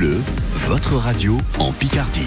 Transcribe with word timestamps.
Bleu, 0.00 0.16
votre 0.66 0.94
radio 0.94 1.36
en 1.58 1.72
Picardie. 1.72 2.22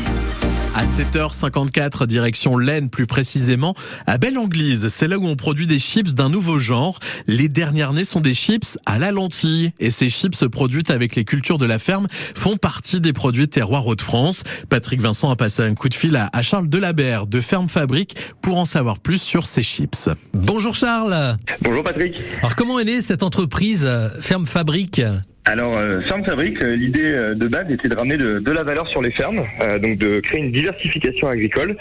À 0.75 0.83
7h54, 0.83 2.05
direction 2.05 2.55
l'Aisne 2.55 2.91
plus 2.91 3.07
précisément, 3.07 3.73
à 4.05 4.19
Belle-Anglise. 4.19 4.89
C'est 4.89 5.07
là 5.07 5.17
où 5.17 5.25
on 5.25 5.35
produit 5.35 5.65
des 5.65 5.79
chips 5.79 6.13
d'un 6.13 6.29
nouveau 6.29 6.59
genre. 6.59 6.99
Les 7.25 7.49
dernières 7.49 7.93
nées 7.93 8.05
sont 8.05 8.19
des 8.19 8.35
chips 8.35 8.77
à 8.85 8.99
la 8.99 9.11
lentille. 9.11 9.71
Et 9.79 9.89
ces 9.89 10.11
chips 10.11 10.47
produites 10.49 10.91
avec 10.91 11.15
les 11.15 11.25
cultures 11.25 11.57
de 11.57 11.65
la 11.65 11.79
ferme 11.79 12.05
font 12.35 12.57
partie 12.57 13.01
des 13.01 13.11
produits 13.11 13.47
terroirs 13.47 13.87
Hauts-de-France. 13.87 14.43
Patrick 14.69 15.01
Vincent 15.01 15.31
a 15.31 15.35
passé 15.35 15.63
un 15.63 15.73
coup 15.73 15.89
de 15.89 15.95
fil 15.95 16.15
à 16.15 16.41
Charles 16.43 16.69
Delabert 16.69 17.25
de 17.25 17.39
Ferme 17.39 17.69
Fabrique 17.69 18.15
pour 18.43 18.59
en 18.59 18.65
savoir 18.65 18.99
plus 18.99 19.19
sur 19.19 19.47
ces 19.47 19.63
chips. 19.63 20.09
Bonjour 20.35 20.75
Charles. 20.75 21.39
Bonjour 21.61 21.83
Patrick. 21.83 22.21
Alors 22.37 22.55
comment 22.55 22.77
est 22.77 22.85
née 22.85 23.01
cette 23.01 23.23
entreprise 23.23 23.83
euh, 23.87 24.09
Ferme 24.21 24.45
Fabrique? 24.45 25.01
Alors, 25.45 25.77
euh, 25.77 26.01
Ferme 26.07 26.23
Fabrique, 26.25 26.63
euh, 26.63 26.75
l'idée 26.75 27.13
euh, 27.13 27.35
de 27.35 27.47
base 27.47 27.65
était 27.69 27.89
de 27.89 27.95
ramener 27.95 28.17
de, 28.17 28.39
de 28.39 28.51
la 28.51 28.63
valeur 28.63 28.87
sur 28.87 29.01
les 29.01 29.11
fermes, 29.11 29.41
euh, 29.61 29.77
donc 29.77 29.97
de 29.97 30.19
créer 30.21 30.41
une 30.41 30.51
diversification 30.51 31.27
agricole 31.27 31.75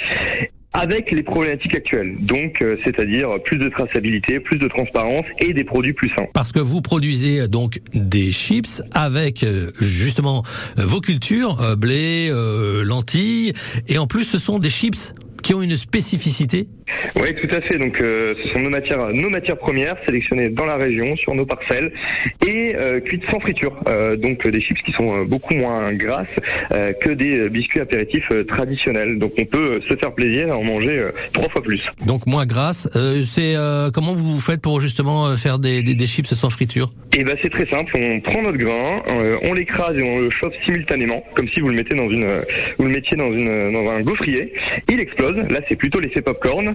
avec 0.72 1.10
les 1.10 1.22
problématiques 1.22 1.74
actuelles. 1.74 2.16
Donc, 2.20 2.62
euh, 2.62 2.76
c'est-à-dire 2.84 3.28
plus 3.44 3.58
de 3.58 3.68
traçabilité, 3.68 4.40
plus 4.40 4.58
de 4.58 4.68
transparence 4.68 5.24
et 5.38 5.52
des 5.52 5.64
produits 5.64 5.92
plus 5.92 6.08
sains. 6.16 6.26
Parce 6.32 6.50
que 6.50 6.58
vous 6.60 6.80
produisez 6.80 7.46
donc 7.46 7.80
des 7.94 8.32
chips 8.32 8.82
avec 8.92 9.44
euh, 9.44 9.70
justement 9.80 10.42
euh, 10.78 10.82
vos 10.84 11.00
cultures, 11.00 11.60
euh, 11.60 11.76
blé, 11.76 12.30
euh, 12.30 12.84
lentilles, 12.84 13.52
et 13.86 13.98
en 13.98 14.06
plus 14.06 14.24
ce 14.24 14.38
sont 14.38 14.58
des 14.58 14.70
chips 14.70 15.14
qui 15.42 15.54
ont 15.54 15.62
une 15.62 15.76
spécificité? 15.76 16.68
Oui, 17.16 17.34
tout 17.34 17.54
à 17.54 17.60
fait. 17.60 17.78
Donc, 17.78 18.00
euh, 18.00 18.34
ce 18.42 18.52
sont 18.52 18.60
nos 18.60 18.70
matières, 18.70 19.08
nos 19.08 19.30
matières 19.30 19.58
premières 19.58 19.96
sélectionnées 20.06 20.48
dans 20.48 20.66
la 20.66 20.76
région, 20.76 21.14
sur 21.16 21.34
nos 21.34 21.46
parcelles, 21.46 21.92
et 22.46 22.74
euh, 22.78 23.00
cuites 23.00 23.22
sans 23.30 23.40
friture. 23.40 23.78
Euh, 23.88 24.16
donc, 24.16 24.46
des 24.46 24.60
chips 24.60 24.82
qui 24.82 24.92
sont 24.92 25.14
euh, 25.14 25.24
beaucoup 25.24 25.54
moins 25.54 25.92
grasses 25.92 26.26
euh, 26.72 26.92
que 26.92 27.10
des 27.10 27.40
euh, 27.40 27.48
biscuits 27.48 27.80
apéritifs 27.80 28.28
euh, 28.32 28.44
traditionnels. 28.44 29.18
Donc, 29.18 29.32
on 29.38 29.44
peut 29.44 29.72
euh, 29.76 29.80
se 29.88 29.96
faire 29.96 30.12
plaisir 30.14 30.48
et 30.48 30.52
en 30.52 30.62
manger 30.62 30.98
euh, 30.98 31.10
trois 31.32 31.48
fois 31.50 31.62
plus. 31.62 31.80
Donc 32.06 32.26
moins 32.26 32.46
grasse. 32.46 32.88
Euh, 32.96 33.22
c'est 33.24 33.54
euh, 33.56 33.90
comment 33.92 34.12
vous 34.14 34.38
faites 34.40 34.60
pour 34.62 34.80
justement 34.80 35.26
euh, 35.26 35.36
faire 35.36 35.58
des, 35.58 35.82
des, 35.82 35.94
des 35.94 36.06
chips 36.06 36.26
sans 36.26 36.50
friture? 36.50 36.90
Et 37.16 37.24
ben, 37.24 37.36
c'est 37.42 37.50
très 37.50 37.68
simple. 37.70 37.92
On 38.00 38.20
prend 38.20 38.42
notre 38.42 38.56
grain, 38.56 38.96
euh, 39.10 39.36
on 39.44 39.52
l'écrase 39.52 39.94
et 39.98 40.02
on 40.02 40.20
le 40.20 40.30
chauffe 40.30 40.54
simultanément, 40.64 41.22
comme 41.36 41.48
si 41.54 41.60
vous 41.60 41.68
le 41.68 41.76
mettez 41.76 41.94
dans 41.94 42.10
une, 42.10 42.24
euh, 42.24 42.42
vous 42.78 42.86
le 42.86 42.92
mettiez 42.92 43.16
dans 43.16 43.30
une, 43.30 43.72
dans 43.72 43.90
un 43.90 44.00
gaufrier. 44.00 44.52
Il 44.88 45.00
explose. 45.00 45.36
Là, 45.36 45.60
c'est 45.68 45.76
plutôt 45.76 46.00
l'effet 46.00 46.22
popcorn. 46.22 46.74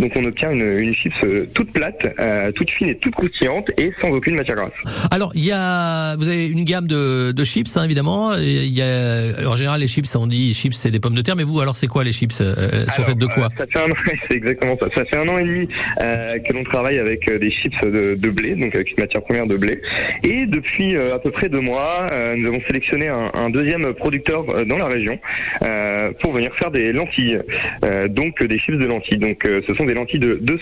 Donc, 0.00 0.12
on 0.16 0.24
obtient 0.24 0.50
une, 0.50 0.78
une 0.78 0.94
chips 0.94 1.12
euh, 1.24 1.46
toute 1.54 1.72
plate, 1.72 2.00
euh, 2.20 2.50
toute 2.52 2.70
fine 2.70 2.88
et 2.88 2.96
toute 2.96 3.14
croustillante 3.14 3.68
et 3.78 3.92
sans 4.00 4.08
aucune 4.10 4.36
matière 4.36 4.56
grasse. 4.56 4.72
Alors 5.10 5.32
il 5.34 5.44
y 5.44 5.52
a, 5.52 6.16
vous 6.16 6.28
avez 6.28 6.46
une 6.48 6.64
gamme 6.64 6.86
de, 6.86 7.32
de 7.32 7.44
chips 7.44 7.76
hein, 7.76 7.84
évidemment. 7.84 8.34
Il 8.34 8.66
y 8.76 8.82
a, 8.82 9.46
en 9.48 9.56
général 9.56 9.80
les 9.80 9.86
chips, 9.86 10.14
on 10.16 10.26
dit 10.26 10.52
chips 10.54 10.74
c'est 10.74 10.90
des 10.90 11.00
pommes 11.00 11.14
de 11.14 11.22
terre, 11.22 11.36
mais 11.36 11.42
vous 11.44 11.60
alors 11.60 11.76
c'est 11.76 11.86
quoi 11.86 12.04
les 12.04 12.12
chips 12.12 12.40
euh, 12.40 12.54
Elles 12.72 12.90
sont 12.90 13.02
faites 13.02 13.18
de 13.18 13.26
quoi? 13.26 13.46
euh, 13.46 13.58
Ça 13.58 13.66
fait 13.72 13.78
un 13.86 13.90
an, 13.90 13.94
c'est 14.30 14.36
exactement 14.36 14.76
ça. 14.80 14.88
Ça 14.96 15.04
fait 15.04 15.16
un 15.16 15.28
an 15.28 15.38
et 15.38 15.44
demi 15.44 15.68
euh, 16.02 16.38
que 16.38 16.52
l'on 16.52 16.64
travaille 16.64 16.98
avec 16.98 17.28
euh, 17.30 17.38
des 17.38 17.50
chips 17.50 17.80
de, 17.82 18.14
de 18.14 18.30
blé, 18.30 18.54
donc 18.54 18.74
avec 18.74 18.90
une 18.90 19.02
matière 19.04 19.22
première 19.22 19.46
de 19.46 19.56
blé. 19.56 19.80
Et 20.24 20.46
depuis 20.46 20.96
euh, 20.96 21.14
à 21.14 21.18
peu 21.18 21.30
près 21.30 21.48
deux 21.48 21.60
mois, 21.60 22.06
euh, 22.12 22.34
nous 22.36 22.48
avons 22.48 22.60
sélectionné 22.68 23.08
un, 23.08 23.30
un 23.34 23.50
deuxième 23.50 23.92
producteur 23.94 24.44
euh, 24.54 24.64
dans 24.64 24.76
la 24.78 24.86
région 24.86 25.18
euh, 25.64 26.10
pour 26.22 26.32
venir 26.34 26.50
faire 26.58 26.70
des 26.70 26.92
lentilles, 26.92 27.38
euh, 27.84 28.08
donc 28.08 28.40
euh, 28.42 28.46
des 28.48 28.58
chips 28.58 28.78
de 28.78 28.86
lentilles. 28.86 29.18
Donc 29.18 29.44
euh, 29.44 29.60
ce 29.68 29.74
sont 29.74 29.84
des 29.84 29.89
lentilles 29.94 30.20
de, 30.20 30.38
de 30.40 30.58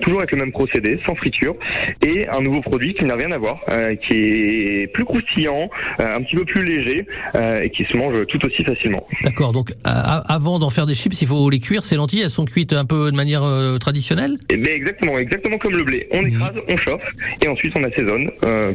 toujours 0.00 0.20
avec 0.20 0.32
le 0.32 0.38
même 0.38 0.52
procédé, 0.52 0.98
sans 1.06 1.14
friture, 1.16 1.54
et 2.06 2.28
un 2.28 2.40
nouveau 2.40 2.60
produit 2.60 2.94
qui 2.94 3.04
n'a 3.04 3.14
rien 3.14 3.30
à 3.32 3.38
voir, 3.38 3.60
euh, 3.70 3.94
qui 3.96 4.14
est 4.14 4.92
plus 4.92 5.04
croustillant, 5.04 5.68
euh, 6.00 6.16
un 6.16 6.22
petit 6.22 6.36
peu 6.36 6.44
plus 6.44 6.64
léger 6.64 7.06
euh, 7.34 7.62
et 7.62 7.70
qui 7.70 7.84
se 7.84 7.96
mange 7.96 8.26
tout 8.26 8.38
aussi 8.46 8.62
facilement. 8.64 9.06
D'accord. 9.22 9.52
Donc 9.52 9.72
avant 9.84 10.58
d'en 10.58 10.70
faire 10.70 10.86
des 10.86 10.94
chips, 10.94 11.20
il 11.20 11.26
faut 11.26 11.50
les 11.50 11.58
cuire. 11.58 11.84
Ces 11.84 11.96
lentilles, 11.96 12.22
elles 12.22 12.30
sont 12.30 12.44
cuites 12.44 12.72
un 12.72 12.84
peu 12.84 13.10
de 13.10 13.16
manière 13.16 13.42
traditionnelle? 13.80 14.38
Eh 14.50 14.54
exactement, 14.54 15.18
exactement 15.18 15.58
comme 15.58 15.74
le 15.74 15.84
blé. 15.84 16.08
On 16.12 16.22
écrase, 16.22 16.54
on 16.68 16.76
chauffe 16.76 17.02
et 17.42 17.48
ensuite 17.48 17.72
on 17.76 17.84
assaisonne 17.84 18.30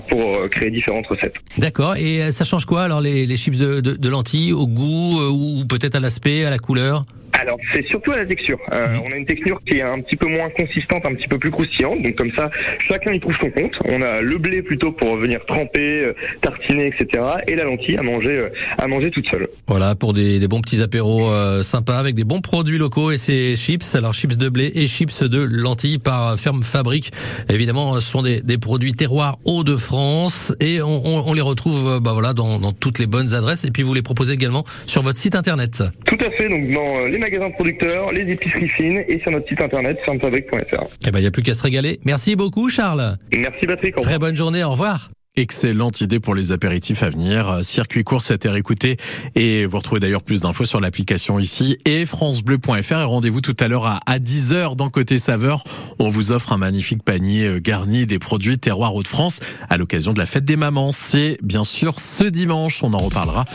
pour 0.09 0.50
créer 0.50 0.69
différentes 0.69 1.08
recettes. 1.08 1.36
D'accord. 1.58 1.96
Et 1.96 2.31
ça 2.31 2.44
change 2.44 2.66
quoi 2.66 2.84
alors 2.84 3.02
les, 3.02 3.25
les 3.25 3.38
chips 3.38 3.58
de, 3.58 3.80
de, 3.81 3.96
de 3.96 4.09
lentilles 4.09 4.53
au 4.53 4.68
goût 4.68 5.19
ou 5.22 5.66
peut-être 5.66 5.96
à 5.96 6.00
l'aspect, 6.00 6.46
à 6.46 6.50
la 6.50 6.59
couleur? 6.59 7.03
Alors 7.40 7.58
c'est 7.74 7.86
surtout 7.88 8.12
à 8.12 8.18
la 8.18 8.26
texture. 8.26 8.58
Euh, 8.74 8.88
On 9.08 9.12
a 9.12 9.16
une 9.16 9.26
texture 9.26 9.60
qui 9.68 9.78
est 9.78 9.82
un 9.84 10.00
petit 10.02 10.16
peu 10.16 10.28
moins 10.30 10.50
consistante, 10.58 11.06
un 11.06 11.14
petit 11.16 11.28
peu 11.28 11.38
plus 11.38 11.52
croustillante. 11.52 12.02
Donc 12.02 12.16
comme 12.16 12.32
ça, 12.38 12.50
chacun 12.90 13.12
y 13.14 13.20
trouve 13.20 13.34
son 13.42 13.50
compte. 13.50 13.74
On 13.86 14.02
a 14.02 14.22
le 14.22 14.38
blé 14.38 14.62
plutôt 14.62 14.92
pour 14.92 15.18
venir 15.18 15.40
tremper, 15.48 16.06
euh, 16.06 16.14
tartiner, 16.42 16.88
etc. 16.88 17.24
Et 17.48 17.56
la 17.56 17.64
lentille 17.66 17.98
à 17.98 18.02
manger, 18.04 18.38
euh, 18.40 18.50
à 18.78 18.88
manger 18.88 19.10
toute 19.12 19.28
seule. 19.30 19.48
Voilà 19.68 19.96
pour 19.96 20.14
des, 20.14 20.40
des 20.40 20.48
bons 20.48 20.62
petits 20.62 20.82
apéros 20.82 21.30
sympas 21.64 21.98
avec 21.98 22.16
des 22.16 22.24
bons 22.24 22.42
produits 22.42 22.78
locaux 22.78 23.12
et 23.12 23.18
ces 23.18 23.56
chips. 23.56 23.96
Alors 23.96 24.14
chips 24.14 24.38
de 24.38 24.50
blé 24.50 24.72
et 24.76 24.88
chips 24.88 25.24
de 25.24 25.42
lentilles 25.44 25.98
par 26.00 26.38
Ferme 26.40 26.64
Fabrique. 26.64 27.12
Évidemment, 27.50 27.96
ce 27.96 28.02
sont 28.02 28.22
des, 28.22 28.42
des 28.42 28.58
produits 28.58 28.94
terroirs 28.94 29.38
Hauts-de-France 29.46 30.54
et 30.60 30.82
on, 30.82 31.06
on- 31.06 31.24
on 31.26 31.34
les 31.34 31.42
retrouve 31.42 32.00
bah 32.02 32.12
voilà 32.14 32.34
dans, 32.34 32.60
dans 32.60 32.74
toutes 32.74 33.00
les 33.00 33.08
bonnes 33.08 33.34
adresses. 33.34 33.64
Et 33.64 33.72
puis 33.72 33.82
vous 33.84 33.94
les 33.94 34.02
proposez 34.02 34.34
également 34.34 34.64
sur 34.86 35.02
votre 35.02 35.18
site 35.20 35.36
internet. 35.36 35.84
Tout 36.06 36.18
à 36.20 36.30
fait. 36.32 36.48
Donc 36.50 36.70
dans 36.72 37.06
les 37.08 37.18
magasins 37.24 37.52
producteurs, 37.52 38.12
les 38.12 38.32
épiceries 38.32 38.70
fines 38.70 39.04
et 39.08 39.20
sur 39.22 39.32
notre 39.32 39.48
site 39.48 39.62
internet 39.62 39.98
fermefabrique.fr. 40.06 40.86
Eh 41.08 41.12
ben 41.12 41.20
il 41.20 41.24
y 41.24 41.28
a 41.28 41.32
plus 41.32 41.44
qu'à 41.44 41.54
se 41.54 41.64
régaler. 41.64 42.00
Merci 42.04 42.36
beaucoup 42.36 42.70
Charles. 42.70 43.18
Merci 43.36 43.66
Patrick. 43.66 43.96
Très 43.96 44.20
bonne 44.20 44.36
journée. 44.36 44.64
Au 44.64 44.72
revoir. 44.72 45.10
Excellente 45.36 46.00
idée 46.02 46.20
pour 46.20 46.36
les 46.36 46.52
apéritifs 46.52 47.02
à 47.02 47.10
venir. 47.10 47.62
Circuit 47.64 48.04
course 48.04 48.30
à 48.30 48.38
terre 48.38 48.56
écouté. 48.56 48.98
Et 49.34 49.66
vous 49.66 49.78
retrouvez 49.78 50.00
d'ailleurs 50.00 50.22
plus 50.22 50.42
d'infos 50.42 50.66
sur 50.66 50.80
l'application 50.80 51.40
ici 51.40 51.80
et 51.86 52.06
francebleu.fr. 52.06 52.92
Et 52.92 53.04
rendez-vous 53.04 53.42
tout 53.42 53.56
à 53.60 53.68
l'heure 53.68 53.88
à, 53.88 54.00
à 54.06 54.20
10h 54.20 54.76
dans 54.76 54.92
Côté 54.92 55.18
Saveur. 55.18 55.64
On 55.98 56.10
vous 56.10 56.32
offre 56.32 56.54
un 56.54 56.58
magnifique 56.58 57.02
panier 57.02 57.48
euh, 57.48 57.60
garni 57.60 58.06
des 58.06 58.20
produits 58.20 58.60
terroirs 58.60 58.94
Hauts-de-France 58.94 59.40
à 59.72 59.78
l'occasion 59.78 60.14
de 60.14 60.20
la 60.20 60.28
fête 60.28 60.46
des 60.46 60.56
mamans. 60.56 60.92
C'est 60.92 61.40
bien 61.42 61.64
sûr 61.64 62.00
ce 62.00 62.26
dimanche. 62.26 62.84
On 62.84 62.94
en 62.94 63.00
reparlera 63.00 63.46